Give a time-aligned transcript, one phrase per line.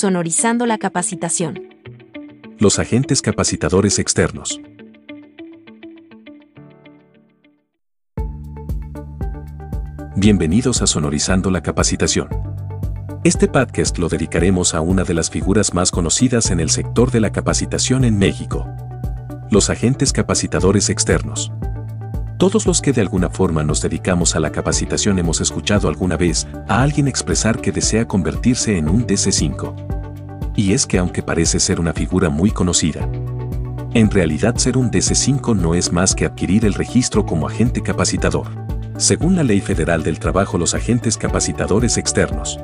[0.00, 1.60] sonorizando la capacitación.
[2.58, 4.58] Los agentes capacitadores externos.
[10.16, 12.30] Bienvenidos a Sonorizando la capacitación.
[13.24, 17.20] Este podcast lo dedicaremos a una de las figuras más conocidas en el sector de
[17.20, 18.66] la capacitación en México.
[19.50, 21.52] Los agentes capacitadores externos.
[22.40, 26.48] Todos los que de alguna forma nos dedicamos a la capacitación hemos escuchado alguna vez
[26.68, 30.54] a alguien expresar que desea convertirse en un DC5.
[30.56, 33.06] Y es que aunque parece ser una figura muy conocida,
[33.92, 38.46] en realidad ser un DC5 no es más que adquirir el registro como agente capacitador.
[38.96, 42.58] Según la Ley Federal del Trabajo, los agentes capacitadores externos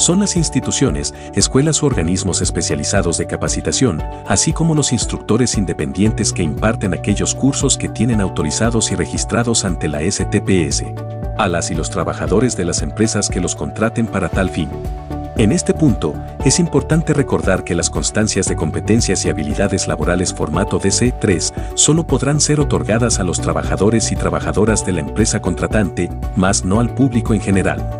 [0.00, 6.42] son las instituciones, escuelas u organismos especializados de capacitación, así como los instructores independientes que
[6.42, 10.84] imparten aquellos cursos que tienen autorizados y registrados ante la STPS,
[11.36, 14.70] a las y los trabajadores de las empresas que los contraten para tal fin.
[15.36, 16.14] En este punto,
[16.44, 22.40] es importante recordar que las constancias de competencias y habilidades laborales formato DC3 solo podrán
[22.40, 27.32] ser otorgadas a los trabajadores y trabajadoras de la empresa contratante, más no al público
[27.32, 27.99] en general.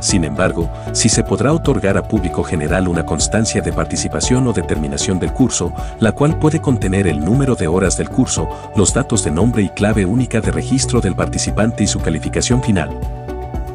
[0.00, 5.18] Sin embargo, sí se podrá otorgar a público general una constancia de participación o determinación
[5.18, 9.30] del curso, la cual puede contener el número de horas del curso, los datos de
[9.30, 12.98] nombre y clave única de registro del participante y su calificación final.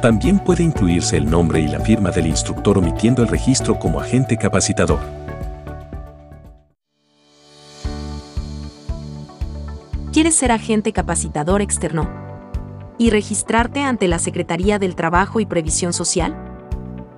[0.00, 4.36] También puede incluirse el nombre y la firma del instructor omitiendo el registro como agente
[4.36, 5.00] capacitador.
[10.12, 12.25] ¿Quieres ser agente capacitador externo?
[12.98, 16.36] Y registrarte ante la Secretaría del Trabajo y Previsión Social?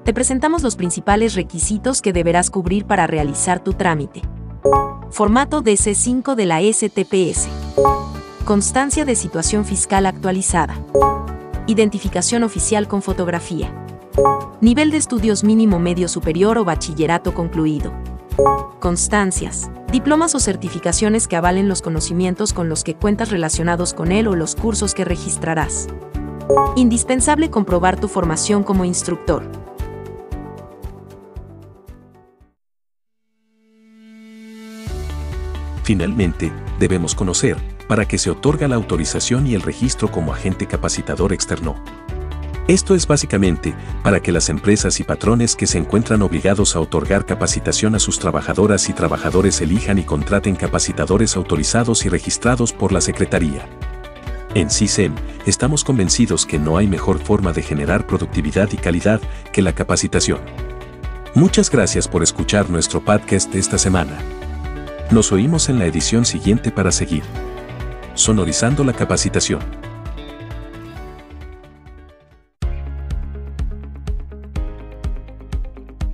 [0.05, 4.23] Te presentamos los principales requisitos que deberás cubrir para realizar tu trámite.
[5.11, 7.49] Formato DC5 de la STPS.
[8.45, 10.75] Constancia de situación fiscal actualizada.
[11.67, 13.71] Identificación oficial con fotografía.
[14.61, 17.93] Nivel de estudios mínimo medio superior o bachillerato concluido.
[18.81, 24.29] Constancias diplomas o certificaciones que avalen los conocimientos con los que cuentas relacionados con él
[24.29, 25.89] o los cursos que registrarás.
[26.77, 29.43] Indispensable comprobar tu formación como instructor.
[35.83, 37.57] Finalmente, debemos conocer,
[37.89, 41.83] para que se otorga la autorización y el registro como agente capacitador externo,
[42.69, 43.75] esto es básicamente
[44.05, 48.19] para que las empresas y patrones que se encuentran obligados a otorgar capacitación a sus
[48.19, 53.67] trabajadoras y trabajadores elijan y contraten capacitadores autorizados y registrados por la Secretaría.
[54.55, 55.15] En CISEM,
[55.47, 59.21] estamos convencidos que no hay mejor forma de generar productividad y calidad
[59.51, 60.41] que la capacitación.
[61.35, 64.19] Muchas gracias por escuchar nuestro podcast esta semana.
[65.11, 67.23] Nos oímos en la edición siguiente para seguir
[68.15, 69.88] sonorizando la capacitación.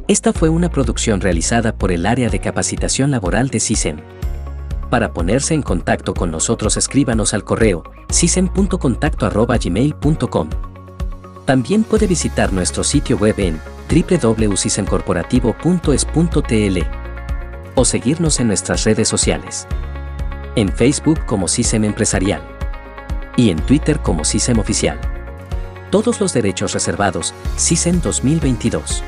[0.07, 4.03] Esta fue una producción realizada por el área de capacitación laboral de CISEM.
[4.91, 10.51] Para ponerse en contacto con nosotros escríbanos al correo cisem.contacto.gmail.com.
[11.47, 16.79] También puede visitar nuestro sitio web en www.cisemcorporativo.es.tl
[17.75, 19.67] o seguirnos en nuestras redes sociales.
[20.55, 22.43] En Facebook como CISEM Empresarial
[23.39, 25.01] y en Twitter como CISEM Oficial.
[25.91, 29.03] Todos los derechos reservados, CISEM 2022.